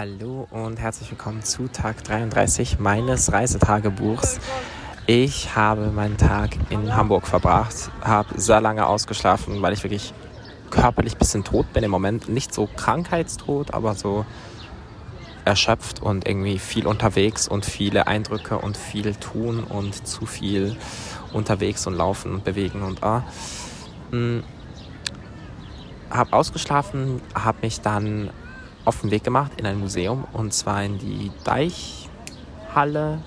[0.00, 4.40] Hallo und herzlich willkommen zu Tag 33 meines Reisetagebuchs.
[5.06, 10.14] Ich habe meinen Tag in Hamburg verbracht, habe sehr lange ausgeschlafen, weil ich wirklich
[10.70, 12.30] körperlich ein bisschen tot bin im Moment.
[12.30, 14.24] Nicht so krankheitstot, aber so
[15.44, 20.78] erschöpft und irgendwie viel unterwegs und viele Eindrücke und viel tun und zu viel
[21.34, 23.22] unterwegs und laufen und bewegen und ah.
[24.12, 24.44] Hm.
[26.08, 28.30] Habe ausgeschlafen, habe mich dann
[28.90, 33.20] auf den Weg gemacht in ein Museum und zwar in die Deichhalle,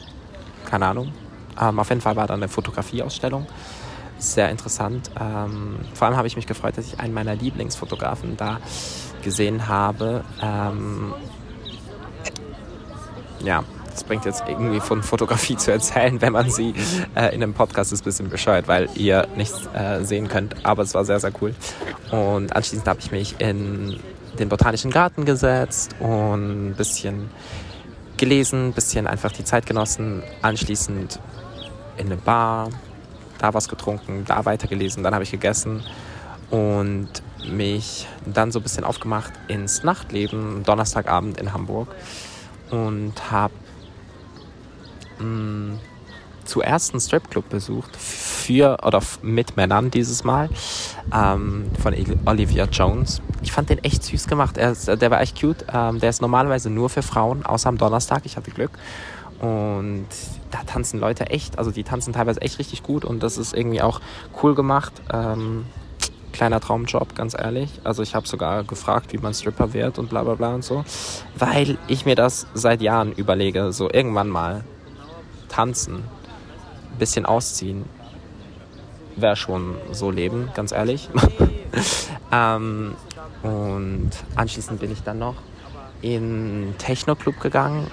[0.66, 1.14] keine Ahnung.
[1.60, 3.48] Ähm, auf jeden Fall war da eine Fotografieausstellung.
[4.18, 5.10] Sehr interessant.
[5.18, 8.60] Ähm, vor allem habe ich mich gefreut, dass ich einen meiner Lieblingsfotografen da
[9.24, 10.26] gesehen habe.
[10.42, 11.14] Ähm,
[13.42, 16.74] ja, das bringt jetzt irgendwie von Fotografie zu erzählen, wenn man sie
[17.16, 20.66] äh, in einem Podcast ist, ein bisschen bescheuert, weil ihr nichts äh, sehen könnt.
[20.66, 21.56] Aber es war sehr, sehr cool.
[22.12, 23.98] Und anschließend habe ich mich in
[24.40, 27.30] den Botanischen Garten gesetzt und ein bisschen
[28.18, 30.24] gelesen, ein bisschen einfach die Zeit genossen.
[30.42, 31.20] Anschließend
[31.98, 32.70] in eine Bar,
[33.40, 35.84] da was getrunken, da weitergelesen, dann habe ich gegessen
[36.50, 37.10] und
[37.52, 41.90] mich dann so ein bisschen aufgemacht ins Nachtleben, Donnerstagabend in Hamburg
[42.72, 43.54] und habe
[45.20, 45.80] mm,
[46.46, 47.98] zuerst einen Stripclub besucht
[48.44, 50.50] für oder mit Männern dieses Mal
[51.14, 53.22] ähm, von Olivia Jones.
[53.42, 54.58] Ich fand den echt süß gemacht.
[54.58, 55.66] Ist, der war echt cute.
[55.74, 58.26] Ähm, der ist normalerweise nur für Frauen, außer am Donnerstag.
[58.26, 58.72] Ich hatte Glück.
[59.40, 60.08] Und
[60.52, 63.82] da tanzen Leute echt, also die tanzen teilweise echt richtig gut und das ist irgendwie
[63.82, 64.00] auch
[64.42, 64.94] cool gemacht.
[65.12, 65.66] Ähm,
[66.32, 67.82] kleiner Traumjob, ganz ehrlich.
[67.84, 70.86] Also ich habe sogar gefragt, wie man Stripper wird und bla bla bla und so,
[71.36, 74.64] weil ich mir das seit Jahren überlege, so irgendwann mal
[75.50, 77.84] tanzen, ein bisschen ausziehen,
[79.16, 81.10] wäre schon so Leben, ganz ehrlich.
[82.32, 82.96] ähm,
[83.44, 85.36] und anschließend bin ich dann noch
[86.02, 87.88] in Techno-Club gegangen,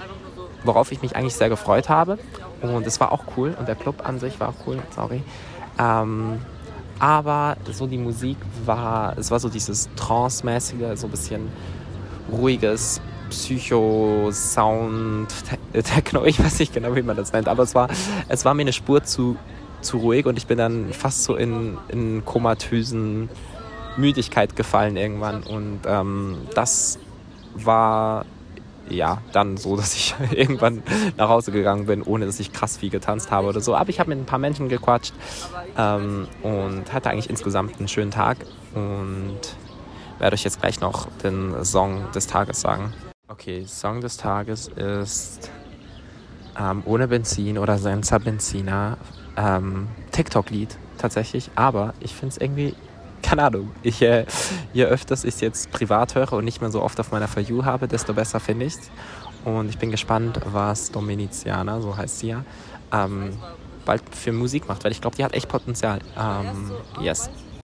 [0.63, 2.17] worauf ich mich eigentlich sehr gefreut habe.
[2.61, 5.23] Und es war auch cool und der Club an sich war auch cool, sorry.
[5.79, 6.39] Ähm,
[6.99, 11.49] aber so die Musik war, es war so dieses Trance-mäßige, so ein bisschen
[12.31, 13.01] ruhiges
[13.31, 15.27] Psycho-Sound,
[15.73, 17.87] Techno, ich weiß nicht genau, wie man das nennt, aber es war,
[18.27, 19.35] es war mir eine Spur zu
[19.81, 23.29] zu ruhig und ich bin dann fast so in, in komatösen
[23.97, 25.43] Müdigkeit gefallen irgendwann.
[25.43, 26.99] Und ähm, das
[27.53, 28.25] war
[28.89, 30.83] ja dann so, dass ich irgendwann
[31.17, 33.75] nach Hause gegangen bin, ohne dass ich krass viel getanzt habe oder so.
[33.75, 35.13] Aber ich habe mit ein paar Menschen gequatscht
[35.77, 38.37] ähm, und hatte eigentlich insgesamt einen schönen Tag
[38.73, 39.39] und
[40.19, 42.93] werde euch jetzt gleich noch den Song des Tages sagen.
[43.27, 45.49] Okay, Song des Tages ist
[46.59, 48.97] ähm, Ohne Benzin oder Senza Benzina
[49.37, 52.75] ähm, TikTok-Lied tatsächlich, aber ich finde es irgendwie,
[53.21, 54.25] keine Ahnung, ich, äh,
[54.73, 57.41] je öfters ich es jetzt privat höre und nicht mehr so oft auf meiner For
[57.41, 58.91] You habe, desto besser finde ich es.
[59.43, 62.45] Und ich bin gespannt, was Dominiziana, so heißt sie ja,
[62.91, 63.31] ähm,
[63.85, 65.99] bald für Musik macht, weil ich glaube, die hat echt Potenzial.
[66.17, 66.71] Ähm,
[67.01, 67.29] yes.